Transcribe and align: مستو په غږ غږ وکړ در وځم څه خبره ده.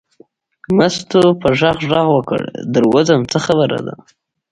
مستو 0.77 1.21
په 1.41 1.49
غږ 1.59 1.79
غږ 1.91 2.07
وکړ 2.17 2.41
در 2.73 2.83
وځم 2.93 3.21
څه 3.31 3.37
خبره 3.45 3.79
ده. 3.87 3.93